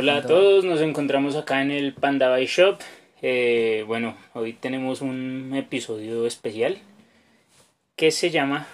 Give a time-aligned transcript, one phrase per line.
[0.00, 2.78] Hola a todos, nos encontramos acá en el Panda By Shop.
[3.20, 6.78] Eh, bueno, hoy tenemos un episodio especial
[7.96, 8.68] que se llama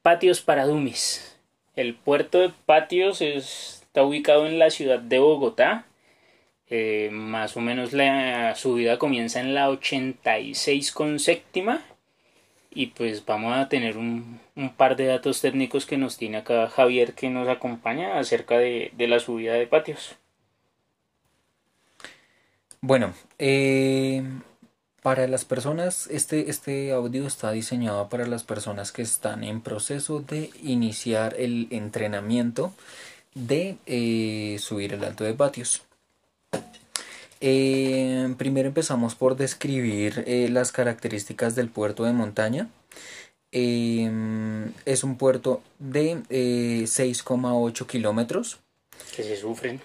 [0.00, 1.40] Patios para Dummies.
[1.74, 5.86] El puerto de Patios está ubicado en la ciudad de Bogotá.
[6.70, 11.82] Eh, más o menos la subida comienza en la 86 con séptima
[12.74, 14.40] y pues vamos a tener un,
[14.76, 19.20] par de datos técnicos que nos tiene acá Javier que nos acompaña acerca de, la
[19.20, 20.16] subida de patios.
[22.80, 24.22] Bueno, eh,
[25.02, 30.20] para las personas, este, este audio está diseñado para las personas que están en proceso
[30.20, 32.74] de iniciar el entrenamiento
[33.34, 35.82] de eh, subir el alto de patios.
[37.46, 42.70] Eh, primero empezamos por describir eh, las características del puerto de montaña.
[43.52, 44.10] Eh,
[44.86, 46.22] es un puerto de
[46.86, 48.60] 6,8 kilómetros.
[49.14, 49.78] Que se sufren.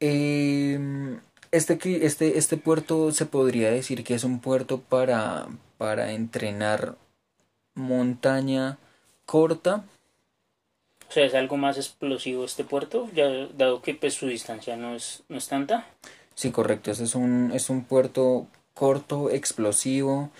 [0.00, 6.96] Em, este, este, este puerto se podría decir que es un puerto para, para entrenar
[7.74, 8.78] montaña
[9.26, 9.84] corta.
[11.06, 14.94] O sea, es algo más explosivo este puerto, ya dado que pues, su distancia no
[14.94, 15.86] es, no es tanta.
[16.34, 16.90] Sí, correcto.
[16.90, 20.30] Este es un, es un puerto corto, explosivo.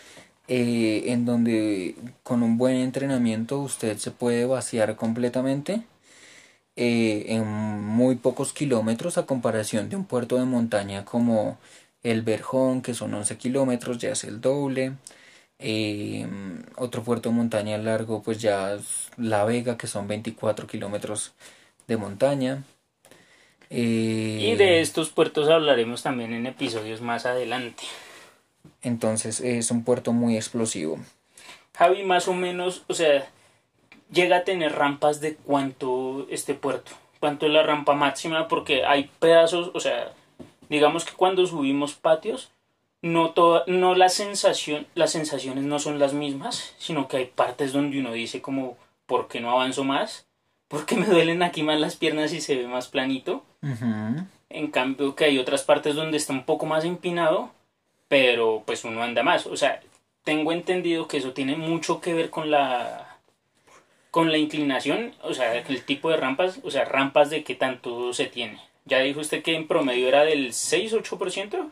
[0.48, 1.94] Eh, en donde
[2.24, 5.82] con un buen entrenamiento usted se puede vaciar completamente
[6.74, 11.58] eh, en muy pocos kilómetros a comparación de un puerto de montaña como
[12.02, 14.94] el Verjón que son 11 kilómetros ya es el doble.
[15.60, 16.26] Eh,
[16.76, 21.34] otro puerto de montaña largo pues ya es La Vega que son 24 kilómetros
[21.86, 22.64] de montaña.
[23.70, 27.84] Y de estos puertos hablaremos también en episodios más adelante
[28.82, 30.98] entonces es un puerto muy explosivo.
[31.74, 33.28] Javi, más o menos, o sea,
[34.12, 39.10] llega a tener rampas de cuánto este puerto, cuánto es la rampa máxima, porque hay
[39.18, 40.12] pedazos, o sea,
[40.68, 42.50] digamos que cuando subimos patios,
[43.00, 47.72] no toda, no la sensación, las sensaciones no son las mismas, sino que hay partes
[47.72, 50.26] donde uno dice como, ¿por qué no avanzo más?
[50.68, 53.44] Porque me duelen aquí más las piernas y se ve más planito.
[54.48, 57.50] En cambio que hay otras partes donde está un poco más empinado
[58.12, 59.46] pero pues uno anda más.
[59.46, 59.80] O sea,
[60.22, 63.18] tengo entendido que eso tiene mucho que ver con la
[64.10, 68.12] con la inclinación, o sea, el tipo de rampas, o sea, rampas de qué tanto
[68.12, 68.60] se tiene.
[68.84, 71.70] Ya dijo usted que en promedio era del 6-8%.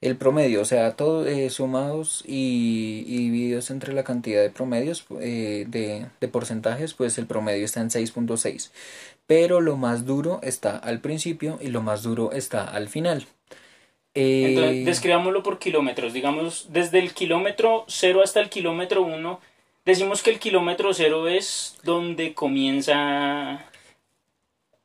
[0.00, 5.66] El promedio, o sea, todos eh, sumados y, divididos entre la cantidad de promedios eh,
[5.68, 8.70] de, de, porcentajes, pues el promedio está en 6.6.
[9.26, 13.26] Pero lo más duro está al principio y lo más duro está al final.
[14.14, 16.12] Entonces, eh, describámoslo por kilómetros.
[16.12, 19.40] Digamos, desde el kilómetro 0 hasta el kilómetro 1,
[19.84, 23.64] decimos que el kilómetro 0 es donde comienza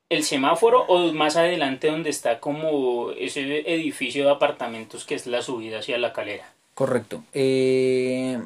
[0.09, 5.41] el semáforo o más adelante donde está como ese edificio de apartamentos que es la
[5.41, 6.53] subida hacia la calera.
[6.73, 7.23] Correcto.
[7.33, 8.39] Eh,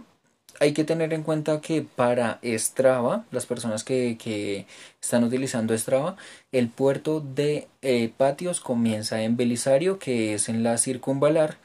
[0.59, 4.65] hay que tener en cuenta que para Strava, las personas que,
[5.01, 6.15] están utilizando Strava,
[6.51, 11.57] el puerto de eh, patios comienza en Belisario, que es en la circunvalar,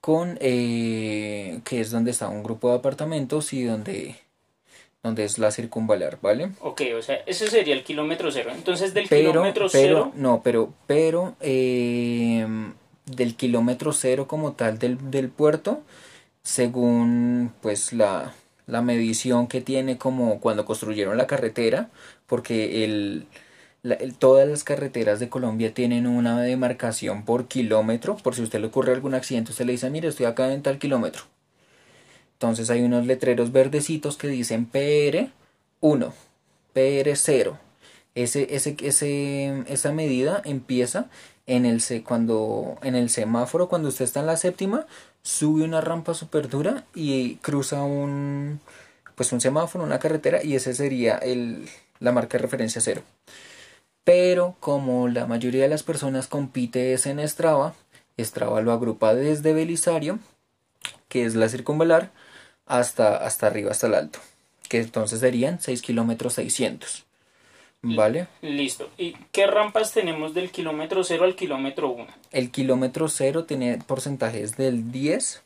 [0.00, 4.16] con eh, que es donde está un grupo de apartamentos y donde,
[5.02, 6.50] donde es la circunvalar, ¿vale?
[6.60, 8.52] Ok, o sea, ese sería el kilómetro cero.
[8.54, 10.12] Entonces del kilómetro cero.
[10.14, 12.46] No, pero, pero eh,
[13.06, 15.82] del kilómetro cero como tal del, del puerto
[16.48, 18.32] según pues la,
[18.66, 21.90] medición que tiene como cuando construyeron la carretera,
[22.26, 23.26] porque el,
[24.18, 28.94] todas las carreteras de Colombia tienen una demarcación por kilómetro, por si usted le ocurre
[28.94, 31.24] algún accidente, usted le dice, mire, estoy acá en tal kilómetro.
[32.32, 35.30] Entonces hay unos letreros verdecitos que dicen PR
[35.80, 36.14] 1,
[36.72, 37.58] PR 0.
[38.14, 41.10] Ese, ese, ese, esa medida empieza
[41.46, 44.86] en el, cuando, en el semáforo, cuando usted está en la séptima,
[45.28, 48.60] sube una rampa super dura y cruza un,
[49.14, 51.68] pues un semáforo, una carretera y ese sería el,
[52.00, 53.02] la marca de referencia cero.
[54.04, 57.74] Pero como la mayoría de las personas compite en Strava,
[58.18, 60.18] Strava lo agrupa desde Belisario,
[61.08, 62.10] que es la circunvalar,
[62.64, 64.20] hasta, hasta arriba, hasta el alto,
[64.70, 67.04] que entonces serían 6 kilómetros 600.
[67.82, 68.26] ¿Vale?
[68.42, 68.90] Listo.
[68.98, 72.06] ¿Y qué rampas tenemos del kilómetro 0 al kilómetro 1?
[72.32, 75.44] El kilómetro 0 tiene porcentajes del 10,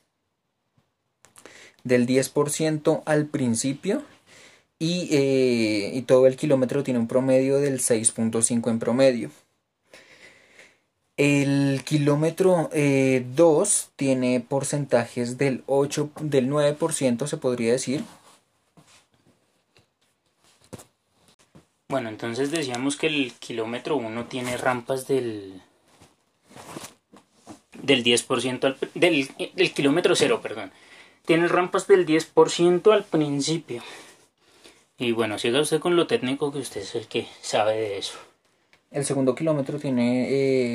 [1.84, 4.02] del 10% al principio
[4.78, 9.30] y, eh, y, todo el kilómetro tiene un promedio del 6.5 en promedio.
[11.18, 13.24] El kilómetro 2 eh,
[13.96, 18.02] tiene porcentajes del 8, del 9% se podría decir.
[21.92, 25.60] Bueno, entonces decíamos que el kilómetro 1 tiene rampas del
[27.82, 30.72] del 10% al, del, del kilómetro 0, perdón.
[31.26, 33.82] Tiene rampas del 10% al principio.
[34.96, 38.14] Y bueno, siga usted con lo técnico que usted es el que sabe de eso.
[38.90, 40.28] El segundo kilómetro tiene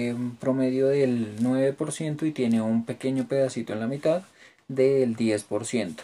[0.09, 4.21] eh, un promedio del 9% y tiene un pequeño pedacito en la mitad
[4.67, 5.95] del 10%.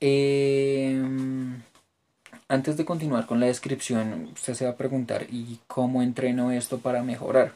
[0.00, 1.02] Eh,
[2.48, 6.78] antes de continuar con la descripción, usted se va a preguntar, ¿y cómo entreno esto
[6.78, 7.52] para mejorar?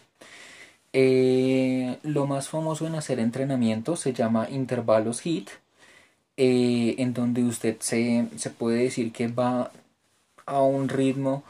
[0.93, 5.49] Eh, lo más famoso en hacer entrenamiento se llama intervalos HIT,
[6.37, 9.71] en donde usted se, se puede decir que va
[10.47, 11.45] a un ritmo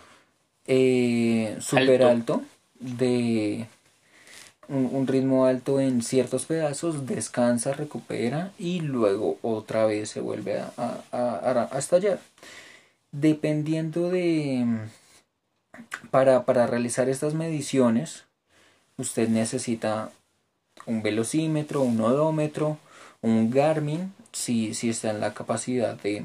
[0.66, 2.42] eh, súper alto.
[2.78, 3.66] de
[4.68, 10.72] un, ritmo alto en ciertos pedazos, descansa, recupera y luego otra vez se vuelve a,
[11.12, 12.18] a, a, estallar.
[13.12, 14.66] Dependiendo de...
[16.10, 18.26] Para, para realizar estas mediciones,
[18.98, 20.10] usted necesita
[20.86, 22.78] un velocímetro, un odómetro,
[23.22, 26.24] un Garmin, si, si está en la capacidad de,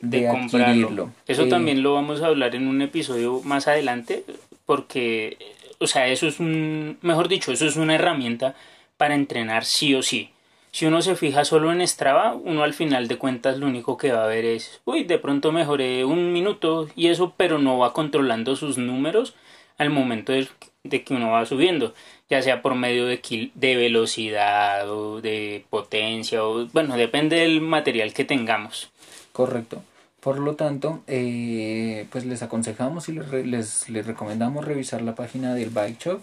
[0.00, 1.12] de, adquirirlo.
[1.26, 4.24] Eso eh, también lo vamos a hablar en un episodio más adelante,
[4.64, 5.38] porque,
[5.78, 8.54] o sea, eso es un, mejor dicho, eso es una herramienta
[8.96, 10.30] para entrenar sí o sí.
[10.72, 14.12] Si uno se fija solo en Strava, uno al final de cuentas lo único que
[14.12, 17.92] va a ver es, uy, de pronto mejoré un minuto y eso, pero no va
[17.92, 19.34] controlando sus números
[19.78, 20.48] al momento de,
[21.02, 21.94] que uno va subiendo,
[22.28, 28.12] ya sea por medio de, de velocidad o de potencia, o bueno, depende del material
[28.12, 28.90] que tengamos.
[29.32, 29.82] Correcto.
[30.26, 35.70] Por lo tanto, eh, pues les aconsejamos y les, les, recomendamos revisar la página del
[35.70, 36.20] Bike Shop,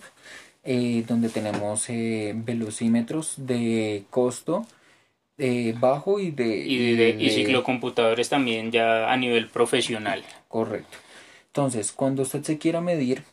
[0.63, 4.65] eh, donde tenemos eh, velocímetros de costo
[5.79, 6.57] bajo y de...
[6.57, 10.23] Y, de, ciclocomputadores también ya a nivel profesional.
[10.47, 10.97] Correcto.
[11.47, 13.23] Entonces, cuando usted se quiera medir,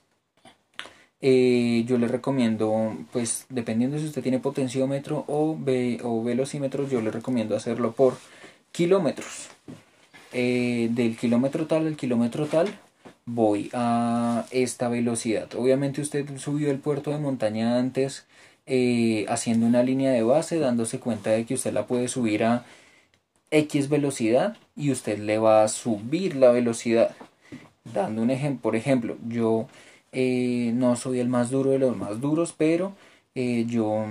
[1.20, 5.56] yo le recomiendo, pues dependiendo si usted tiene potenciómetro o,
[6.02, 8.16] o velocímetro, yo le recomiendo hacerlo por
[8.72, 9.50] kilómetros.
[10.32, 12.68] Eh, del kilómetro tal al kilómetro tal
[13.26, 15.54] voy a esta velocidad.
[15.54, 18.26] Obviamente usted subió el puerto de montaña antes
[18.66, 22.64] eh, haciendo una línea de base, dándose cuenta de que usted la puede subir a
[23.50, 27.16] X velocidad y usted le va a subir la velocidad.
[27.84, 29.66] Dando un ejemplo, por ejemplo, yo
[30.12, 32.94] eh, no soy el más duro de los más duros, pero
[33.34, 34.04] yo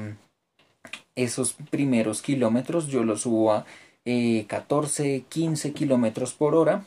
[1.15, 3.65] esos primeros kilómetros yo los subo a
[4.47, 6.83] 14, 15 kilómetros por hora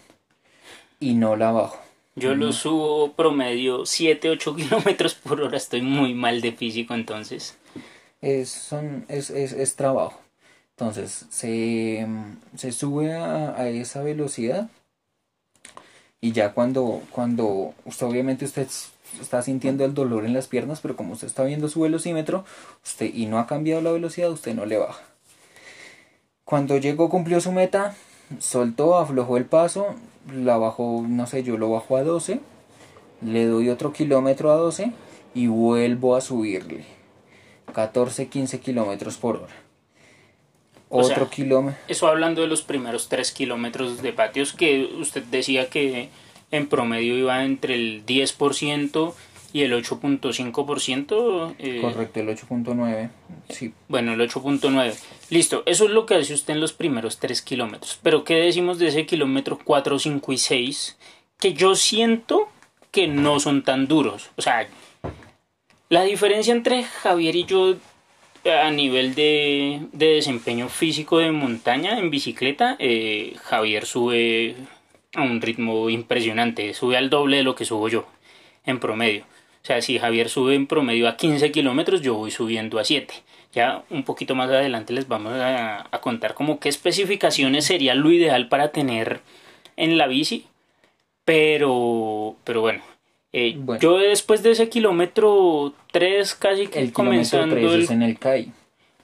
[0.99, 1.92] y no la bajo.
[2.15, 7.57] Yo lo subo promedio 7, 8 kilómetros por hora, estoy muy mal de físico entonces.
[8.21, 10.21] Es, son, es, es, es trabajo.
[10.77, 12.07] Entonces se,
[12.57, 14.71] se sube a, esa velocidad
[16.21, 18.69] y ya cuando, cuando usted obviamente usted
[19.21, 22.45] está sintiendo el dolor en las piernas, pero como usted está viendo su velocímetro
[22.85, 25.03] usted y no ha cambiado la velocidad, usted no le baja.
[26.45, 27.95] Cuando llegó, cumplió su meta,
[28.39, 29.95] soltó, aflojó el paso,
[30.33, 32.41] la bajó, no sé, yo lo bajo a 12,
[33.25, 34.93] le doy otro kilómetro a 12
[35.35, 36.85] y vuelvo a subirle.
[37.73, 39.55] 14, 15 kilómetros por hora.
[40.89, 41.81] Otro kilómetro.
[41.89, 46.11] Eso hablando de los primeros 3 kilómetros de patios que usted decía que
[46.51, 49.15] en promedio iba entre el 10%
[49.53, 51.55] y el 8.5%.
[51.59, 53.11] Eh, Correcto, el 8.9.
[53.49, 53.73] Sí.
[53.89, 54.95] Bueno, el 8.9.
[55.31, 57.99] Listo, eso es lo que hace usted en los primeros 3 kilómetros.
[58.03, 60.99] Pero ¿qué decimos de ese kilómetro 4, 5 y 6?
[61.39, 62.49] Que yo siento
[62.91, 64.31] que no son tan duros.
[64.37, 64.69] O sea,
[65.89, 67.77] la diferencia entre Javier y yo
[68.45, 74.57] a nivel de, de desempeño físico de montaña en bicicleta, eh, Javier sube
[75.15, 78.07] a un ritmo impresionante, sube al doble de lo que subo yo
[78.65, 79.25] en promedio.
[79.63, 83.15] O sea, si Javier sube en promedio a 15 kilómetros, yo voy subiendo a 7.
[83.53, 88.49] Ya un poquito más adelante les vamos a, contar como qué especificaciones sería lo ideal
[88.49, 89.21] para tener
[89.77, 90.47] en la bici,
[91.25, 92.83] pero, pero bueno.
[93.33, 93.81] eh, Bueno.
[93.81, 98.03] Yo después de ese kilómetro 3 casi que El kilómetro comenzando 3 el, es en
[98.03, 98.53] el CAI.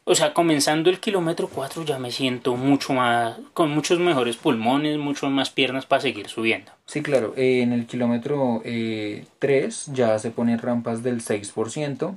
[0.08, 4.96] O sea, comenzando el kilómetro 4 ya me siento mucho más, con muchos mejores pulmones,
[4.96, 6.72] mucho más piernas para seguir subiendo.
[6.86, 12.16] Sí, claro, eh, en el kilómetro eh, 3 ya se ponen rampas del 6%,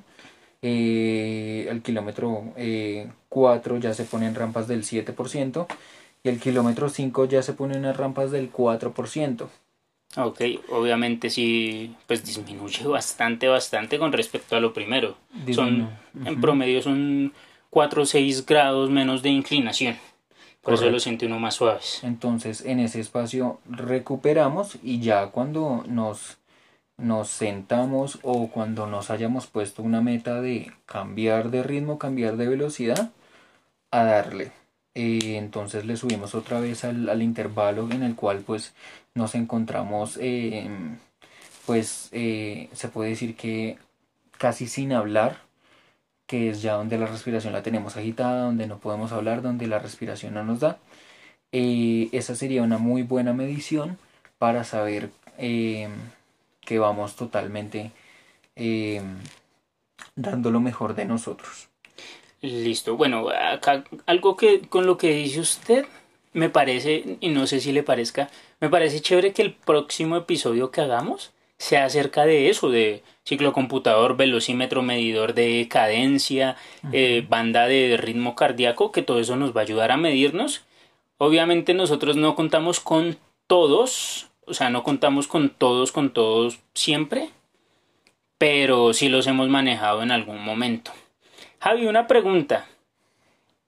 [0.62, 5.68] eh, el kilómetro eh, 4 ya se ponen rampas del 7%
[6.24, 9.50] y el kilómetro 5 ya se ponen unas rampas del 4%.
[10.18, 15.18] Ok, obviamente sí, pues disminuye bastante, bastante con respecto a lo primero.
[15.54, 17.34] Son, Disminu- en promedio son
[17.72, 19.98] 4 o 6 grados menos de inclinación.
[20.62, 22.02] Por eso lo siente uno más suaves.
[22.04, 26.38] Entonces en ese espacio recuperamos y ya cuando nos,
[26.98, 32.48] nos sentamos o cuando nos hayamos puesto una meta de cambiar de ritmo, cambiar de
[32.48, 33.12] velocidad,
[33.90, 34.52] a darle.
[34.94, 38.74] Eh, entonces le subimos otra vez al, al intervalo en el cual pues
[39.16, 40.70] nos encontramos eh,
[41.66, 43.78] pues eh, se puede decir que
[44.38, 45.40] casi sin hablar
[46.32, 49.80] que es ya donde la respiración la tenemos agitada, donde no podemos hablar, donde la
[49.80, 50.78] respiración no nos da.
[51.52, 53.98] Eh, esa sería una muy buena medición
[54.38, 55.90] para saber eh,
[56.62, 57.92] que vamos totalmente
[58.56, 59.02] eh,
[60.16, 61.68] dando lo mejor de nosotros.
[62.40, 62.96] Listo.
[62.96, 65.86] Bueno, acá algo que con lo que dice usted
[66.32, 68.30] me parece, y no sé si le parezca,
[68.62, 74.18] me parece chévere que el próximo episodio que hagamos sea acerca de eso, de ciclocomputador,
[74.18, 76.58] velocímetro, medidor de cadencia,
[76.92, 80.64] eh, banda de ritmo cardíaco, que todo eso nos va a ayudar a medirnos.
[81.20, 87.30] Obviamente nosotros no contamos con todos, o sea, no contamos con todos, con todos siempre,
[88.40, 90.92] pero sí los hemos manejado en algún momento.
[91.60, 92.66] Javi, una pregunta.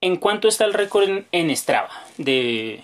[0.00, 2.82] ¿En cuánto está el récord en, en Strava de,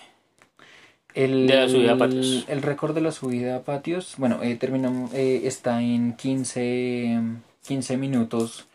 [1.14, 2.44] El, De la subida a patios.
[2.48, 7.20] El récord de la subida a patios, bueno, eh, terminamos, eh, está en 15,
[7.66, 8.66] 15 minutos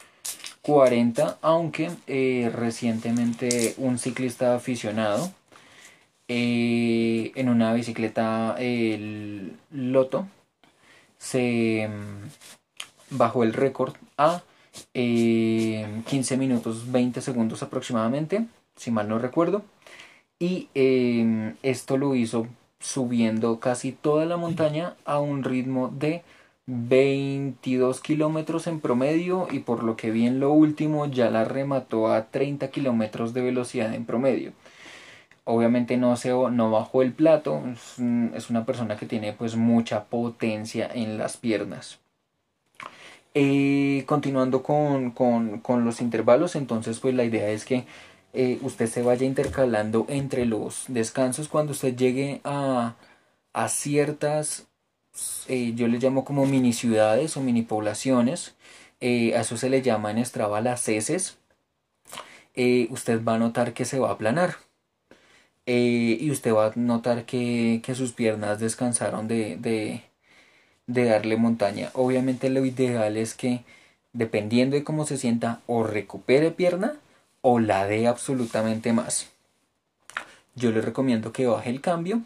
[0.62, 5.32] 40, aunque eh, recientemente un ciclista aficionado
[6.28, 10.28] eh, en una bicicleta el Loto
[11.20, 14.42] se mm, bajó el récord a
[14.96, 19.64] eh, 15 minutos 20 segundos aproximadamente, si mal no recuerdo.
[20.40, 22.48] Y eh, esto lo hizo
[22.80, 26.24] subiendo casi toda la montaña a un ritmo de
[26.68, 32.12] 22 kilómetros en promedio y por lo que vi en lo último ya la remató
[32.12, 34.52] a 30 kilómetros de velocidad en promedio.
[35.46, 37.62] Obviamente no, se, no bajó el plato,
[38.36, 42.00] es una persona que tiene pues mucha potencia en las piernas.
[43.34, 47.84] Eh, continuando con, con- con los intervalos, entonces pues la idea es que
[48.36, 52.96] eh, usted se vaya intercalando entre los descansos cuando usted llegue a,
[53.54, 54.68] a ciertas,
[55.48, 58.56] eh, yo le llamo como mini ciudades o mini poblaciones,
[59.02, 61.38] eh, a eso se le llama en Strava las heces,
[62.90, 64.58] usted va a notar que se va a aplanar.
[65.68, 70.04] Y usted va a notar que, que sus piernas descansaron de, de,
[70.86, 71.90] de darle montaña.
[71.94, 73.64] Obviamente lo ideal es que
[74.14, 77.00] dependiendo de cómo se sienta o recupere pierna
[77.48, 79.30] o la dé absolutamente más.
[80.56, 82.22] Yo le recomiendo que baje el cambio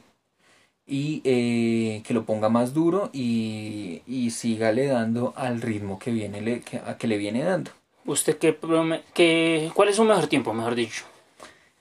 [0.88, 6.11] y eh, que lo ponga más duro y, y siga le dando al ritmo que
[6.11, 7.71] viene le, que, a que le viene dando.
[8.05, 8.57] ¿Usted qué,
[9.13, 11.03] qué- cuál es su mejor tiempo, mejor dicho?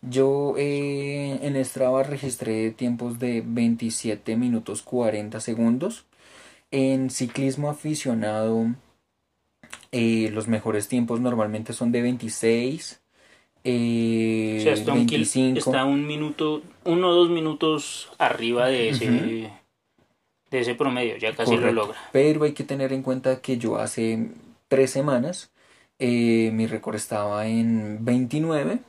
[0.03, 6.07] Yo eh, en Strava registré tiempos de 27 minutos 40 segundos.
[6.73, 8.67] En ciclismo aficionado
[9.93, 13.01] eh, los mejores tiempos normalmente son de 26,
[13.65, 15.59] eh, O sea, está un, kil- 25.
[15.59, 19.07] está un minuto, uno o dos minutos arriba de ese,
[20.51, 21.99] de ese promedio, ya casi lo logra.
[22.13, 24.31] Pero hay que tener en cuenta que yo hace
[24.69, 25.51] tres semanas
[25.99, 28.81] eh, mi récord estaba en 29.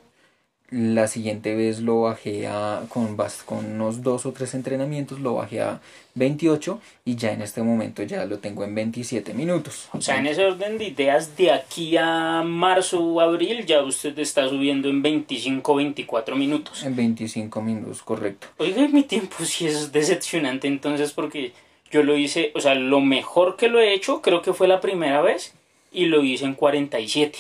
[0.72, 5.62] La siguiente vez lo bajé a, con, con unos dos o tres entrenamientos, lo bajé
[5.62, 5.82] a
[6.14, 9.90] 28 y ya en este momento ya lo tengo en 27 minutos.
[9.94, 14.18] O sea, en ese orden de ideas, de aquí a marzo o abril, ya usted
[14.20, 16.84] está subiendo en 25 24 minutos.
[16.84, 18.48] En 25 minutos, correcto.
[18.58, 21.54] Oiga, mi tiempo sí es decepcionante entonces porque
[21.90, 24.82] yo lo hice, o sea, lo mejor que lo he hecho creo que fue la
[24.82, 25.56] primera vez
[25.92, 27.40] y lo hice en 47.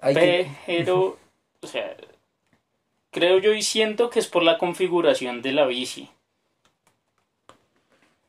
[0.00, 1.16] Hay que- Pero,
[1.62, 1.96] o sea,
[3.10, 6.08] creo yo y siento que es por la configuración de la bici.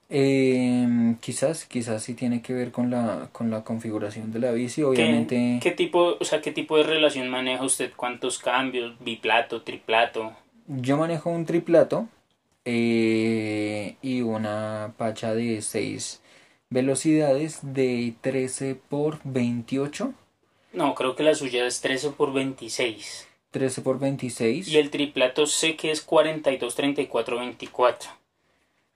[0.09, 4.81] eh, quizás, quizás sí tiene que ver con la, con la configuración de la bici.
[4.81, 7.93] ¿Qué, Obviamente, qué tipo, o sea, qué tipo de relación maneja usted?
[7.95, 8.95] ¿Cuántos cambios?
[8.99, 10.33] ¿Biplato, triplato?
[10.67, 12.07] yo manejo un triplato.
[12.65, 16.21] eh, y una pacha de 6
[16.69, 20.13] velocidades de 13 por 28.
[20.73, 23.27] No, creo que la suya es 13 por 26.
[23.51, 24.67] 13 por 26.
[24.67, 28.11] Y el triplato sé que es 42, 34, 24.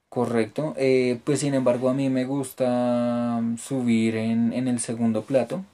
[0.10, 0.76] Correcto.
[0.78, 5.66] Eh, pues sin embargo a mí me gusta subir en, en el segundo plato.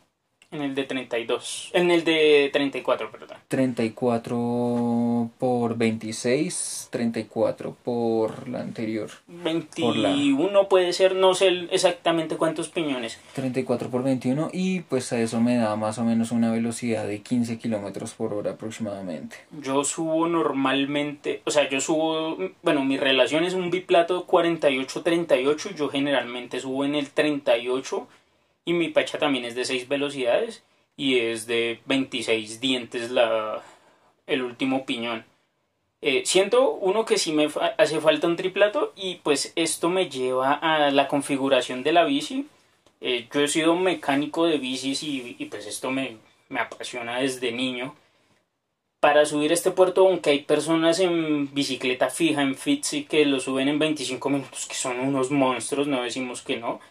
[0.51, 1.69] En el de 32.
[1.73, 3.37] En el de 34, perdón.
[3.49, 9.11] 34 por 26, 34 por la anterior.
[9.27, 13.19] 21 puede ser, no sé exactamente cuántos piñones.
[13.35, 17.21] 34 por 21 y pues a eso me da más o menos una velocidad de
[17.21, 19.35] 15 kilómetros por hora aproximadamente.
[19.61, 25.89] Yo subo normalmente, o sea, yo subo, bueno, mi relación es un biplato 48-38, yo
[25.89, 28.07] generalmente subo en el 38
[28.65, 30.63] y mi pacha también es de 6 velocidades
[30.95, 33.63] y es de 26 dientes la,
[34.27, 35.25] el último piñón.
[36.01, 40.53] Eh, siento uno que sí me hace falta un triplato y pues esto me lleva
[40.53, 42.47] a la configuración de la bici.
[43.01, 46.17] Eh, yo he sido mecánico de bicis y, pues esto me,
[46.49, 47.95] me, apasiona desde niño.
[48.99, 53.69] Para subir este puerto, aunque hay personas en bicicleta fija, en Fitzy, que lo suben
[53.69, 56.81] en 25 minutos, que son unos monstruos, no decimos que no.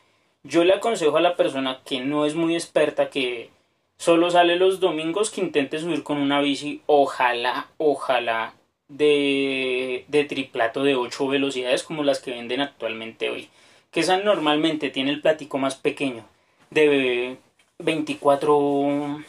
[0.42, 3.50] Yo le aconsejo a la persona que no es muy experta, que
[3.96, 8.54] solo sale los domingos, que intente subir con una bici, ojalá, ojalá,
[8.88, 13.48] de, de triplato de 8 velocidades como las que venden actualmente hoy.
[13.90, 16.24] Que esa normalmente tiene el platico más pequeño,
[16.70, 17.38] de
[17.78, 19.22] 24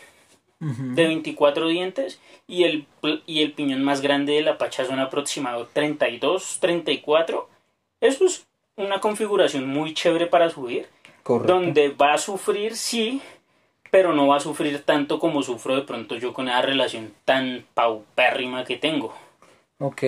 [0.60, 2.86] de 24 dientes y el,
[3.26, 7.48] y el piñón más grande de la pacha son aproximado 32, 34.
[8.02, 10.88] Eso es una configuración muy chévere para subir
[11.38, 13.22] donde va a sufrir, sí,
[13.92, 17.66] pero no va a sufrir tanto como sufro de pronto yo con esa relación tan
[17.74, 19.14] paupérrima que tengo.
[19.80, 20.04] Ok.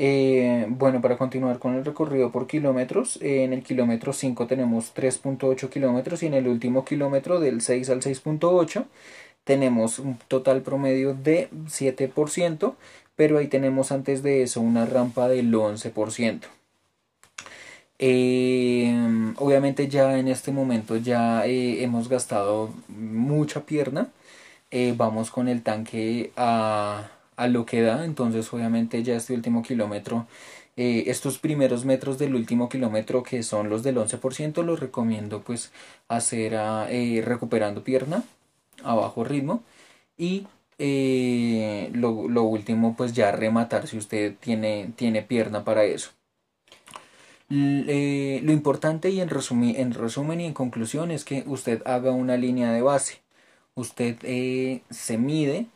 [0.00, 4.94] Eh, bueno, para continuar con el recorrido por kilómetros, eh, en el kilómetro 5 tenemos
[4.94, 8.84] 3.8 kilómetros y en el último kilómetro del 6 al 6.8
[9.42, 12.76] tenemos un total promedio de 7%,
[13.16, 16.42] pero ahí tenemos antes de eso una rampa del 11%.
[17.98, 18.94] Eh,
[19.38, 24.08] obviamente ya en este momento ya eh, hemos gastado mucha pierna.
[24.70, 28.04] Eh, vamos con el tanque a, a, lo que da.
[28.04, 30.26] Entonces obviamente ya este último kilómetro,
[30.76, 35.72] estos primeros metros del último kilómetro que son los del 11%, los recomiendo pues
[36.08, 36.52] hacer
[37.24, 38.24] recuperando pierna
[38.84, 39.62] a bajo ritmo.
[40.18, 40.46] Y
[40.78, 46.10] lo, lo, último pues ya rematar si usted tiene, tiene pierna para eso.
[47.50, 52.36] Eh, lo importante y en, en resumen y en conclusión es que usted haga una
[52.36, 53.20] línea de base.
[53.74, 55.66] Usted eh, se mide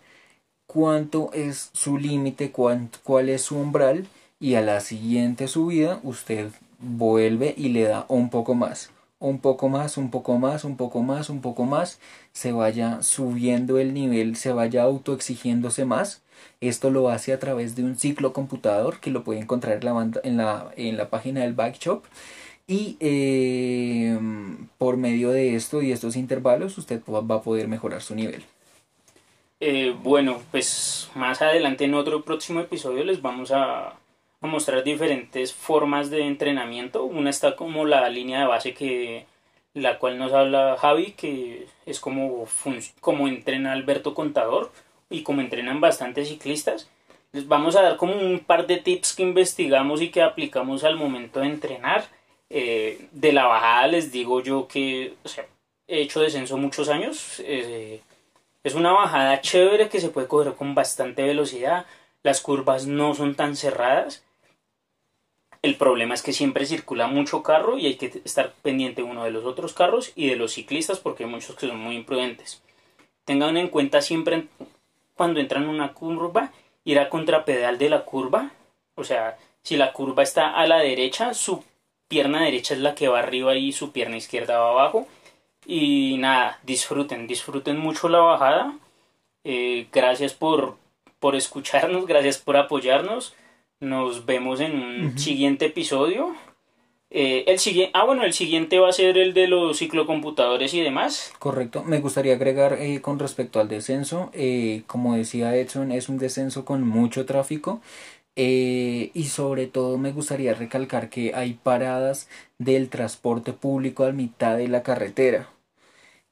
[0.67, 4.09] cuánto es su límite, cuál es su umbral
[4.41, 8.91] y a la siguiente subida usted vuelve y le da un poco más
[9.23, 12.01] un poco más, un poco más, un poco más, un poco más,
[12.33, 16.23] se vaya subiendo el nivel, se vaya autoexigiéndose más.
[16.61, 20.11] Esto lo hace a través de un ciclo computador que lo puede encontrar en la,
[20.23, 22.05] en la, en la página del Bike Shop.
[22.67, 24.19] Y eh,
[24.79, 28.45] por medio de esto y estos intervalos usted va a poder mejorar su nivel.
[29.61, 33.95] Eh, bueno, pues más adelante en otro próximo episodio les vamos a
[34.43, 37.05] a mostrar diferentes formas de entrenamiento.
[37.05, 39.27] Una está como la línea de base que
[39.73, 42.47] la cual nos habla Javi, que es como,
[43.01, 44.73] como entrena Alberto Contador
[45.13, 46.89] y como entrenan bastantes ciclistas.
[47.33, 50.97] Les vamos a dar como un par de tips que investigamos y que aplicamos al
[50.97, 52.05] momento de entrenar.
[52.51, 55.15] Eh, de la bajada les digo yo que
[55.87, 57.41] he hecho descenso muchos años.
[57.45, 58.01] Eh,
[58.65, 61.87] es una bajada chévere que se puede coger con bastante velocidad.
[62.23, 64.25] Las curvas no son tan cerradas
[65.63, 69.31] el problema es que siempre circula mucho carro y hay que estar pendiente uno de
[69.31, 72.61] los otros carros y de los ciclistas porque hay muchos que son muy imprudentes.
[73.25, 74.49] Tengan en cuenta siempre
[75.15, 76.53] cuando entran en una curva
[76.85, 78.51] ir a contrapedal de la curva.
[78.95, 81.65] O sea, si la curva está a la derecha, su
[82.09, 85.07] pierna derecha es la que va arriba y su pierna izquierda va abajo.
[85.65, 88.77] Y nada, disfruten, disfruten mucho la bajada.
[89.45, 90.77] Eh, gracias por,
[91.19, 93.35] por escucharnos, gracias por apoyarnos.
[93.81, 96.37] Nos vemos en un siguiente episodio.
[97.15, 100.81] Eh, el siguiente, ah, bueno, el siguiente va a ser el de los ciclocomputadores y
[100.81, 101.33] demás.
[101.39, 101.85] Correcto.
[101.85, 106.65] Me gustaría agregar eh, con respecto al descenso, eh, como decía Edson, es un descenso
[106.65, 107.81] con mucho tráfico.
[108.35, 114.69] y sobre todo me gustaría recalcar que hay paradas del transporte público a mitad de
[114.69, 115.51] la carretera.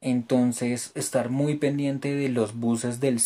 [0.01, 3.19] Entonces, estar muy pendiente de los buses del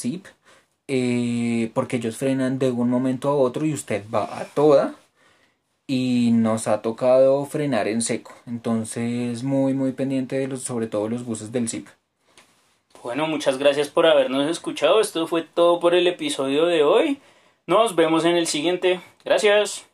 [0.89, 4.97] eh, porque ellos frenan de un momento a otro y usted va a toda
[5.87, 8.33] y nos ha tocado frenar en seco.
[8.47, 11.89] Entonces, muy, muy pendiente de los, sobre todo los buses del ZIP.
[13.03, 15.01] Bueno, muchas gracias por habernos escuchado.
[15.01, 17.21] Esto fue todo por el episodio de hoy.
[17.67, 19.01] Nos vemos en el siguiente.
[19.25, 19.87] Gracias.